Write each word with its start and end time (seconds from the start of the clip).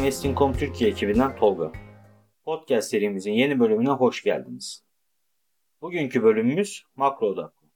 Investing.com 0.00 0.52
Türkiye 0.52 0.90
ekibinden 0.90 1.36
Tolga. 1.36 1.72
Podcast 2.44 2.90
serimizin 2.90 3.32
yeni 3.32 3.60
bölümüne 3.60 3.90
hoş 3.90 4.22
geldiniz. 4.22 4.84
Bugünkü 5.82 6.22
bölümümüz 6.22 6.84
makro 6.96 7.26
odaklı. 7.26 7.68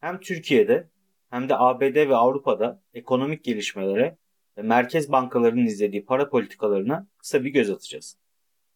Hem 0.00 0.20
Türkiye'de 0.20 0.88
hem 1.30 1.48
de 1.48 1.58
ABD 1.58 2.08
ve 2.08 2.16
Avrupa'da 2.16 2.82
ekonomik 2.94 3.44
gelişmelere 3.44 4.16
ve 4.58 4.62
merkez 4.62 5.12
bankalarının 5.12 5.66
izlediği 5.66 6.04
para 6.04 6.28
politikalarına 6.28 7.06
kısa 7.18 7.44
bir 7.44 7.50
göz 7.50 7.70
atacağız. 7.70 8.18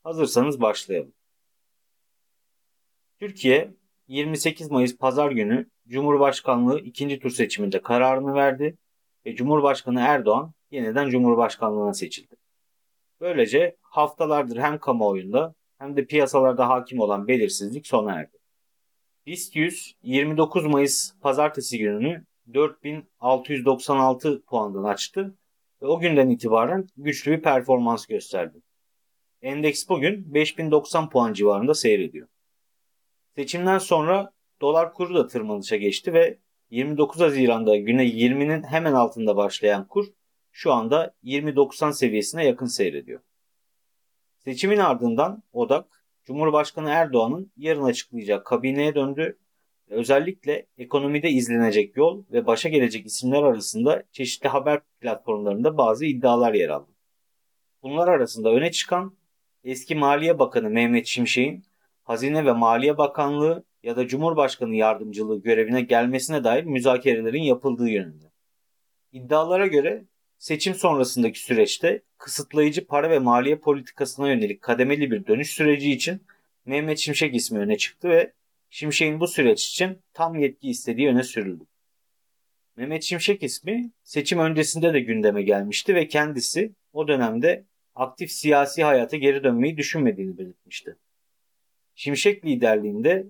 Hazırsanız 0.04 0.60
başlayalım. 0.60 1.12
Türkiye 3.18 3.74
28 4.08 4.70
Mayıs 4.70 4.96
Pazar 4.96 5.30
günü 5.30 5.70
Cumhurbaşkanlığı 5.88 6.80
ikinci 6.80 7.18
tur 7.18 7.30
seçiminde 7.30 7.82
kararını 7.82 8.34
verdi 8.34 8.78
ve 9.26 9.34
Cumhurbaşkanı 9.34 10.00
Erdoğan 10.00 10.52
yeniden 10.70 11.10
Cumhurbaşkanlığına 11.10 11.94
seçildi. 11.94 12.39
Böylece 13.20 13.76
haftalardır 13.80 14.56
hem 14.56 14.78
kamuoyunda 14.78 15.54
hem 15.78 15.96
de 15.96 16.04
piyasalarda 16.06 16.68
hakim 16.68 17.00
olan 17.00 17.28
belirsizlik 17.28 17.86
sona 17.86 18.12
erdi. 18.12 18.36
BIST 19.26 19.56
100 19.56 19.94
29 20.02 20.66
Mayıs 20.66 21.12
pazartesi 21.20 21.78
gününü 21.78 22.24
4696 22.54 24.42
puandan 24.42 24.84
açtı 24.84 25.34
ve 25.82 25.86
o 25.86 26.00
günden 26.00 26.28
itibaren 26.28 26.86
güçlü 26.96 27.32
bir 27.32 27.42
performans 27.42 28.06
gösterdi. 28.06 28.58
Endeks 29.42 29.88
bugün 29.88 30.34
5090 30.34 31.10
puan 31.10 31.32
civarında 31.32 31.74
seyrediyor. 31.74 32.28
Seçimden 33.36 33.78
sonra 33.78 34.32
dolar 34.60 34.94
kuru 34.94 35.14
da 35.14 35.26
tırmanışa 35.26 35.76
geçti 35.76 36.12
ve 36.12 36.38
29 36.70 37.20
Haziran'da 37.20 37.76
güne 37.76 38.04
20'nin 38.04 38.62
hemen 38.62 38.92
altında 38.92 39.36
başlayan 39.36 39.86
kur 39.86 40.06
şu 40.52 40.72
anda 40.72 41.14
20.90 41.24 41.92
seviyesine 41.92 42.46
yakın 42.46 42.66
seyrediyor. 42.66 43.20
Seçimin 44.38 44.78
ardından 44.78 45.42
odak 45.52 46.04
Cumhurbaşkanı 46.24 46.90
Erdoğan'ın 46.90 47.52
yarın 47.56 47.84
açıklayacağı 47.84 48.44
kabineye 48.44 48.94
döndü. 48.94 49.38
Özellikle 49.88 50.66
ekonomide 50.78 51.30
izlenecek 51.30 51.96
yol 51.96 52.24
ve 52.32 52.46
başa 52.46 52.68
gelecek 52.68 53.06
isimler 53.06 53.42
arasında 53.42 54.02
çeşitli 54.12 54.48
haber 54.48 54.80
platformlarında 55.00 55.76
bazı 55.76 56.04
iddialar 56.06 56.54
yer 56.54 56.68
aldı. 56.68 56.90
Bunlar 57.82 58.08
arasında 58.08 58.50
öne 58.50 58.70
çıkan 58.70 59.16
eski 59.64 59.94
Maliye 59.94 60.38
Bakanı 60.38 60.70
Mehmet 60.70 61.06
Şimşek'in 61.06 61.64
Hazine 62.02 62.46
ve 62.46 62.52
Maliye 62.52 62.98
Bakanlığı 62.98 63.64
ya 63.82 63.96
da 63.96 64.06
Cumhurbaşkanı 64.06 64.74
yardımcılığı 64.74 65.42
görevine 65.42 65.80
gelmesine 65.80 66.44
dair 66.44 66.64
müzakerelerin 66.64 67.42
yapıldığı 67.42 67.88
yönünde. 67.88 68.30
İddialara 69.12 69.66
göre 69.66 70.04
seçim 70.40 70.74
sonrasındaki 70.74 71.40
süreçte 71.40 72.02
kısıtlayıcı 72.18 72.86
para 72.86 73.10
ve 73.10 73.18
maliye 73.18 73.56
politikasına 73.56 74.28
yönelik 74.28 74.62
kademeli 74.62 75.10
bir 75.10 75.26
dönüş 75.26 75.50
süreci 75.50 75.92
için 75.92 76.22
Mehmet 76.66 76.98
Şimşek 76.98 77.34
ismi 77.34 77.58
öne 77.58 77.78
çıktı 77.78 78.08
ve 78.08 78.32
Şimşek'in 78.70 79.20
bu 79.20 79.26
süreç 79.26 79.68
için 79.68 79.98
tam 80.14 80.38
yetki 80.38 80.68
istediği 80.70 81.08
öne 81.08 81.22
sürüldü. 81.22 81.64
Mehmet 82.76 83.02
Şimşek 83.02 83.42
ismi 83.42 83.90
seçim 84.02 84.38
öncesinde 84.38 84.94
de 84.94 85.00
gündeme 85.00 85.42
gelmişti 85.42 85.94
ve 85.94 86.08
kendisi 86.08 86.72
o 86.92 87.08
dönemde 87.08 87.64
aktif 87.94 88.30
siyasi 88.30 88.84
hayata 88.84 89.16
geri 89.16 89.44
dönmeyi 89.44 89.76
düşünmediğini 89.76 90.38
belirtmişti. 90.38 90.96
Şimşek 91.94 92.44
liderliğinde 92.44 93.26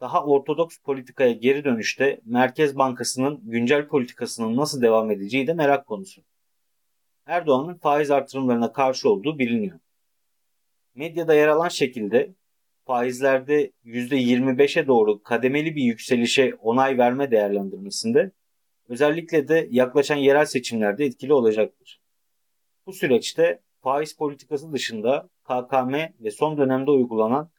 daha 0.00 0.24
ortodoks 0.24 0.78
politikaya 0.78 1.32
geri 1.32 1.64
dönüşte 1.64 2.20
Merkez 2.24 2.76
Bankası'nın 2.76 3.40
güncel 3.50 3.88
politikasının 3.88 4.56
nasıl 4.56 4.82
devam 4.82 5.10
edeceği 5.10 5.46
de 5.46 5.54
merak 5.54 5.86
konusu. 5.86 6.22
Erdoğan'ın 7.26 7.74
faiz 7.74 8.10
artırımlarına 8.10 8.72
karşı 8.72 9.10
olduğu 9.10 9.38
biliniyor. 9.38 9.78
Medyada 10.94 11.34
yer 11.34 11.48
alan 11.48 11.68
şekilde 11.68 12.34
faizlerde 12.84 13.72
%25'e 13.84 14.86
doğru 14.86 15.22
kademeli 15.22 15.76
bir 15.76 15.82
yükselişe 15.82 16.54
onay 16.54 16.98
verme 16.98 17.30
değerlendirmesinde 17.30 18.32
özellikle 18.88 19.48
de 19.48 19.68
yaklaşan 19.70 20.16
yerel 20.16 20.44
seçimlerde 20.44 21.04
etkili 21.04 21.32
olacaktır. 21.32 22.00
Bu 22.86 22.92
süreçte 22.92 23.60
faiz 23.80 24.16
politikası 24.16 24.72
dışında 24.72 25.28
KKM 25.44 25.94
ve 26.20 26.30
son 26.30 26.58
dönemde 26.58 26.90
uygulanan 26.90 27.50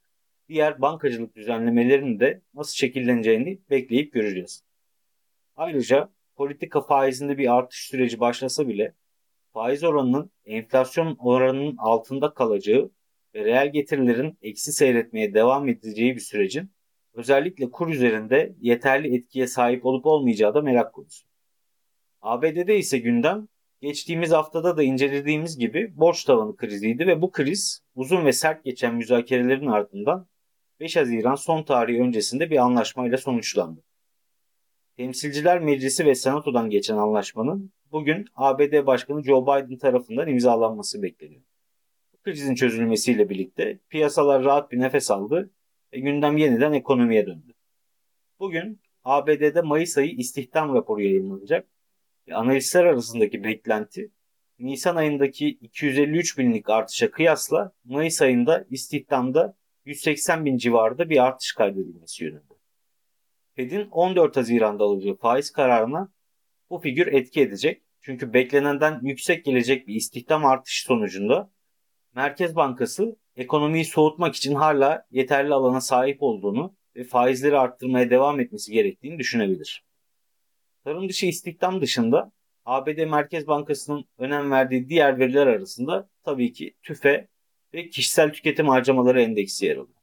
diğer 0.49 0.81
bankacılık 0.81 1.35
düzenlemelerinin 1.35 2.19
de 2.19 2.41
nasıl 2.53 2.73
şekilleneceğini 2.73 3.59
bekleyip 3.69 4.13
göreceğiz. 4.13 4.63
Ayrıca 5.55 6.09
politika 6.35 6.81
faizinde 6.81 7.37
bir 7.37 7.57
artış 7.57 7.79
süreci 7.79 8.19
başlasa 8.19 8.67
bile 8.67 8.93
faiz 9.53 9.83
oranının 9.83 10.31
enflasyon 10.45 11.15
oranının 11.19 11.75
altında 11.77 12.33
kalacağı 12.33 12.91
ve 13.35 13.45
reel 13.45 13.71
getirilerin 13.71 14.37
eksi 14.41 14.73
seyretmeye 14.73 15.33
devam 15.33 15.69
edeceği 15.69 16.15
bir 16.15 16.19
sürecin 16.19 16.71
özellikle 17.13 17.71
kur 17.71 17.89
üzerinde 17.89 18.55
yeterli 18.61 19.15
etkiye 19.15 19.47
sahip 19.47 19.85
olup 19.85 20.05
olmayacağı 20.05 20.53
da 20.53 20.61
merak 20.61 20.93
konusu. 20.93 21.27
ABD'de 22.21 22.77
ise 22.77 22.99
gündem 22.99 23.47
geçtiğimiz 23.81 24.31
haftada 24.31 24.77
da 24.77 24.83
incelediğimiz 24.83 25.57
gibi 25.57 25.97
borç 25.97 26.23
tavanı 26.23 26.55
kriziydi 26.55 27.07
ve 27.07 27.21
bu 27.21 27.31
kriz 27.31 27.83
uzun 27.95 28.25
ve 28.25 28.33
sert 28.33 28.63
geçen 28.63 28.95
müzakerelerin 28.95 29.67
ardından 29.67 30.27
5 30.79 30.95
Haziran 30.95 31.35
son 31.35 31.63
tarihi 31.63 32.01
öncesinde 32.01 32.49
bir 32.49 32.57
anlaşmayla 32.57 33.17
sonuçlandı. 33.17 33.83
Temsilciler 34.97 35.59
Meclisi 35.59 36.05
ve 36.05 36.15
Senato'dan 36.15 36.69
geçen 36.69 36.97
anlaşmanın 36.97 37.73
bugün 37.91 38.25
ABD 38.35 38.85
Başkanı 38.85 39.23
Joe 39.23 39.43
Biden 39.43 39.77
tarafından 39.77 40.27
imzalanması 40.27 41.01
bekleniyor. 41.01 41.41
Krizin 42.23 42.55
çözülmesiyle 42.55 43.29
birlikte 43.29 43.79
piyasalar 43.89 44.43
rahat 44.43 44.71
bir 44.71 44.79
nefes 44.79 45.11
aldı 45.11 45.51
ve 45.93 45.99
gündem 45.99 46.37
yeniden 46.37 46.73
ekonomiye 46.73 47.25
döndü. 47.25 47.53
Bugün 48.39 48.81
ABD'de 49.03 49.61
Mayıs 49.61 49.97
ayı 49.97 50.11
istihdam 50.11 50.75
raporu 50.75 51.01
yayınlanacak 51.01 51.67
ve 52.27 52.35
analistler 52.35 52.85
arasındaki 52.85 53.43
beklenti 53.43 54.11
Nisan 54.59 54.95
ayındaki 54.95 55.47
253 55.47 56.37
binlik 56.37 56.69
artışa 56.69 57.11
kıyasla 57.11 57.73
Mayıs 57.83 58.21
ayında 58.21 58.65
istihdamda 58.69 59.57
180 59.85 60.45
bin 60.45 60.57
civarında 60.57 61.09
bir 61.09 61.23
artış 61.23 61.51
kaydedilmesi 61.51 62.23
yönünde. 62.23 62.52
Fed'in 63.55 63.87
14 63.91 64.37
Haziran'da 64.37 64.83
alacağı 64.83 65.15
faiz 65.15 65.51
kararına 65.51 66.13
bu 66.69 66.79
figür 66.79 67.07
etki 67.07 67.41
edecek. 67.41 67.83
Çünkü 68.01 68.33
beklenenden 68.33 68.99
yüksek 69.03 69.45
gelecek 69.45 69.87
bir 69.87 69.95
istihdam 69.95 70.45
artışı 70.45 70.85
sonucunda 70.85 71.51
Merkez 72.15 72.55
Bankası 72.55 73.15
ekonomiyi 73.35 73.85
soğutmak 73.85 74.35
için 74.35 74.55
hala 74.55 75.05
yeterli 75.11 75.53
alana 75.53 75.81
sahip 75.81 76.23
olduğunu 76.23 76.75
ve 76.95 77.03
faizleri 77.03 77.57
arttırmaya 77.57 78.09
devam 78.09 78.39
etmesi 78.39 78.71
gerektiğini 78.71 79.19
düşünebilir. 79.19 79.85
Tarım 80.83 81.09
dışı 81.09 81.25
istihdam 81.25 81.81
dışında 81.81 82.31
ABD 82.65 83.05
Merkez 83.05 83.47
Bankası'nın 83.47 84.05
önem 84.17 84.51
verdiği 84.51 84.89
diğer 84.89 85.19
veriler 85.19 85.47
arasında 85.47 86.09
tabii 86.23 86.53
ki 86.53 86.75
TÜFE 86.83 87.27
ve 87.73 87.89
kişisel 87.89 88.33
tüketim 88.33 88.67
harcamaları 88.67 89.21
endeksi 89.21 89.65
yer 89.65 89.75
alıyor. 89.75 90.01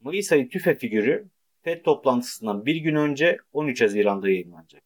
Mayıs 0.00 0.32
ayı 0.32 0.48
TÜFE 0.48 0.74
figürü 0.78 1.30
FED 1.62 1.82
toplantısından 1.82 2.66
bir 2.66 2.76
gün 2.76 2.94
önce 2.94 3.38
13 3.52 3.82
Haziran'da 3.82 4.28
yayınlanacak. 4.28 4.82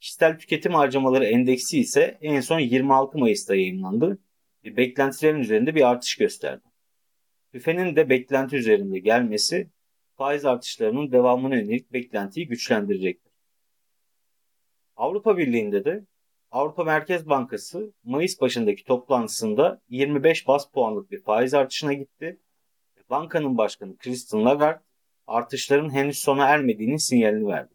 Kişisel 0.00 0.38
tüketim 0.38 0.74
harcamaları 0.74 1.24
endeksi 1.24 1.80
ise 1.80 2.18
en 2.20 2.40
son 2.40 2.58
26 2.58 3.18
Mayıs'ta 3.18 3.54
yayınlandı 3.54 4.18
ve 4.64 4.76
beklentilerin 4.76 5.38
üzerinde 5.38 5.74
bir 5.74 5.88
artış 5.90 6.16
gösterdi. 6.16 6.68
TÜFE'nin 7.52 7.96
de 7.96 8.08
beklenti 8.08 8.56
üzerinde 8.56 8.98
gelmesi 8.98 9.70
faiz 10.16 10.44
artışlarının 10.44 11.12
devamına 11.12 11.56
yönelik 11.56 11.92
beklentiyi 11.92 12.48
güçlendirecektir. 12.48 13.32
Avrupa 14.96 15.38
Birliği'nde 15.38 15.84
de 15.84 16.04
Avrupa 16.50 16.84
Merkez 16.84 17.28
Bankası 17.28 17.92
Mayıs 18.04 18.40
başındaki 18.40 18.84
toplantısında 18.84 19.80
25 19.88 20.48
bas 20.48 20.70
puanlık 20.70 21.10
bir 21.10 21.22
faiz 21.22 21.54
artışına 21.54 21.92
gitti. 21.92 22.40
Bankanın 23.10 23.58
başkanı 23.58 23.96
Christine 23.96 24.42
Lagarde 24.42 24.91
artışların 25.26 25.90
henüz 25.90 26.18
sona 26.18 26.46
ermediğinin 26.48 26.96
sinyalini 26.96 27.46
verdi. 27.46 27.74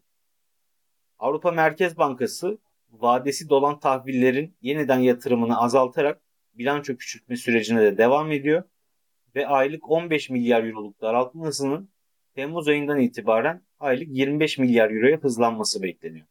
Avrupa 1.20 1.52
Merkez 1.52 1.98
Bankası 1.98 2.58
vadesi 2.92 3.50
dolan 3.50 3.80
tahvillerin 3.80 4.56
yeniden 4.62 5.00
yatırımını 5.00 5.62
azaltarak 5.62 6.22
bilanço 6.54 6.96
küçültme 6.96 7.36
sürecine 7.36 7.82
de 7.82 7.98
devam 7.98 8.32
ediyor 8.32 8.64
ve 9.36 9.48
aylık 9.48 9.92
15 9.92 10.30
milyar 10.30 10.64
euroluk 10.64 11.02
daraltma 11.02 11.46
hızının 11.46 11.90
Temmuz 12.36 12.68
ayından 12.68 13.00
itibaren 13.00 13.62
aylık 13.80 14.08
25 14.10 14.58
milyar 14.58 14.92
euroya 14.92 15.18
hızlanması 15.18 15.84
bekleniyor. 15.84 16.26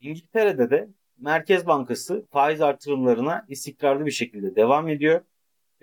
İngiltere'de 0.00 0.70
de 0.70 0.88
Merkez 1.18 1.66
Bankası 1.66 2.26
faiz 2.30 2.60
artırımlarına 2.60 3.46
istikrarlı 3.48 4.06
bir 4.06 4.10
şekilde 4.10 4.56
devam 4.56 4.88
ediyor. 4.88 5.20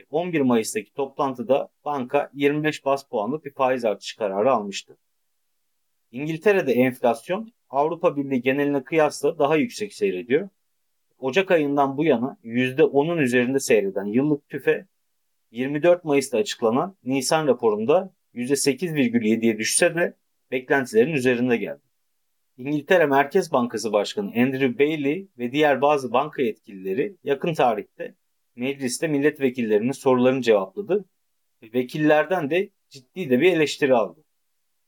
11 0.10 0.42
Mayıs'taki 0.42 0.94
toplantıda 0.94 1.70
banka 1.86 2.30
25 2.34 2.86
bas 2.86 3.04
puanlık 3.04 3.46
bir 3.46 3.54
faiz 3.54 3.86
artışı 3.86 4.18
kararı 4.18 4.52
almıştı. 4.52 4.98
İngiltere'de 6.12 6.74
enflasyon 6.74 7.54
Avrupa 7.70 8.18
Birliği 8.18 8.42
geneline 8.42 8.84
kıyasla 8.84 9.40
daha 9.40 9.56
yüksek 9.56 9.94
seyrediyor. 9.94 10.50
Ocak 11.20 11.52
ayından 11.52 11.98
bu 11.98 12.06
yana 12.06 12.38
%10'un 12.44 13.18
üzerinde 13.18 13.60
seyreden 13.60 14.06
yıllık 14.06 14.50
tüfe 14.50 14.86
24 15.52 16.04
Mayıs'ta 16.04 16.38
açıklanan 16.38 16.98
Nisan 17.04 17.48
raporunda 17.48 18.14
%8,7'ye 18.34 19.58
düşse 19.58 19.96
de 19.96 20.14
beklentilerin 20.52 21.14
üzerinde 21.14 21.58
geldi. 21.58 21.82
İngiltere 22.58 23.06
Merkez 23.06 23.52
Bankası 23.52 23.94
Başkanı 23.94 24.28
Andrew 24.28 24.80
Bailey 24.80 25.28
ve 25.38 25.52
diğer 25.52 25.82
bazı 25.82 26.14
banka 26.14 26.42
yetkilileri 26.42 27.16
yakın 27.24 27.54
tarihte 27.54 28.16
mecliste 28.56 29.08
milletvekillerinin 29.08 29.92
sorularını 29.92 30.42
cevapladı. 30.42 31.06
Vekillerden 31.74 32.50
de 32.50 32.70
ciddi 32.90 33.30
de 33.30 33.42
bir 33.42 33.54
eleştiri 33.54 33.96
aldı. 33.96 34.24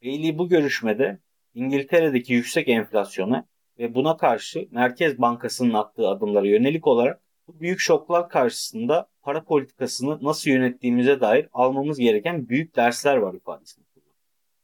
Bailey 0.03 0.37
bu 0.37 0.49
görüşmede 0.49 1.19
İngiltere'deki 1.53 2.33
yüksek 2.33 2.69
enflasyona 2.69 3.47
ve 3.79 3.95
buna 3.95 4.17
karşı 4.17 4.67
Merkez 4.71 5.17
Bankası'nın 5.17 5.73
attığı 5.73 6.07
adımlara 6.07 6.47
yönelik 6.47 6.87
olarak 6.87 7.21
bu 7.47 7.59
büyük 7.59 7.79
şoklar 7.79 8.29
karşısında 8.29 9.09
para 9.21 9.43
politikasını 9.43 10.23
nasıl 10.23 10.49
yönettiğimize 10.49 11.21
dair 11.21 11.47
almamız 11.53 11.99
gereken 11.99 12.49
büyük 12.49 12.75
dersler 12.75 13.17
var 13.17 13.33
ifadesini 13.33 13.85
kullandı. 13.85 14.13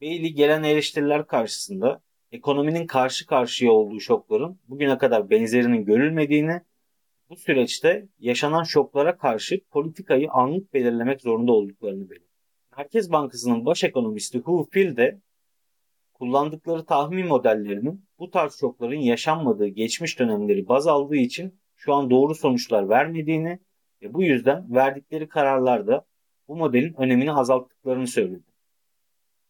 Bailey 0.01 0.33
gelen 0.33 0.63
eleştiriler 0.63 1.27
karşısında 1.27 2.01
ekonominin 2.31 2.87
karşı 2.87 3.25
karşıya 3.25 3.71
olduğu 3.71 3.99
şokların 3.99 4.59
bugüne 4.67 4.97
kadar 4.97 5.29
benzerinin 5.29 5.85
görülmediğini, 5.85 6.61
bu 7.33 7.37
süreçte 7.37 8.07
yaşanan 8.19 8.63
şoklara 8.63 9.17
karşı 9.17 9.61
politikayı 9.71 10.31
anlık 10.31 10.73
belirlemek 10.73 11.21
zorunda 11.21 11.51
olduklarını 11.51 12.09
belirtti. 12.09 12.33
Merkez 12.77 13.11
Bankası'nın 13.11 13.65
baş 13.65 13.83
ekonomisti 13.83 14.39
Hu 14.39 14.67
Fil 14.71 14.97
de 14.97 15.21
kullandıkları 16.13 16.85
tahmin 16.85 17.27
modellerinin 17.27 18.05
bu 18.19 18.31
tarz 18.31 18.55
şokların 18.59 18.99
yaşanmadığı 18.99 19.67
geçmiş 19.67 20.19
dönemleri 20.19 20.67
baz 20.67 20.87
aldığı 20.87 21.15
için 21.15 21.59
şu 21.75 21.93
an 21.93 22.09
doğru 22.09 22.35
sonuçlar 22.35 22.89
vermediğini 22.89 23.59
ve 24.01 24.13
bu 24.13 24.23
yüzden 24.23 24.75
verdikleri 24.75 25.27
kararlarda 25.27 26.05
bu 26.47 26.55
modelin 26.55 26.93
önemini 26.93 27.33
azalttıklarını 27.33 28.07
söyledi. 28.07 28.43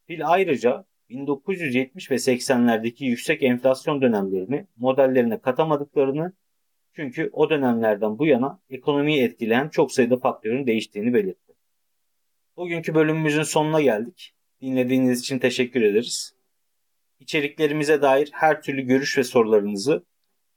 Phil 0.08 0.28
ayrıca 0.28 0.86
1970 1.10 2.12
ve 2.12 2.16
80'lerdeki 2.16 3.06
yüksek 3.06 3.44
enflasyon 3.44 4.02
dönemlerini 4.02 4.68
modellerine 4.78 5.40
katamadıklarını 5.40 6.34
çünkü 6.96 7.30
o 7.34 7.50
dönemlerden 7.50 8.20
bu 8.20 8.26
yana 8.26 8.60
ekonomiyi 8.70 9.24
etkileyen 9.24 9.70
çok 9.70 9.92
sayıda 9.92 10.18
faktörün 10.18 10.68
değiştiğini 10.68 11.14
belirtti. 11.14 11.54
Bugünkü 12.58 12.96
bölümümüzün 12.96 13.44
sonuna 13.44 13.82
geldik. 13.82 14.34
Dinlediğiniz 14.62 15.20
için 15.20 15.40
teşekkür 15.40 15.82
ederiz. 15.82 16.34
İçeriklerimize 17.20 18.02
dair 18.02 18.30
her 18.34 18.62
türlü 18.62 18.82
görüş 18.82 19.18
ve 19.18 19.24
sorularınızı 19.24 20.04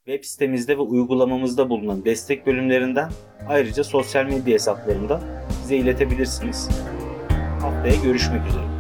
web 0.05 0.25
sitemizde 0.25 0.79
ve 0.79 0.83
uygulamamızda 0.83 1.71
bulunan 1.71 2.05
destek 2.05 2.47
bölümlerinden 2.47 3.11
ayrıca 3.49 3.85
sosyal 3.85 4.25
medya 4.25 4.55
hesaplarında 4.55 5.21
bize 5.63 5.77
iletebilirsiniz. 5.77 6.69
Haftaya 7.61 8.03
görüşmek 8.05 8.49
üzere. 8.49 8.76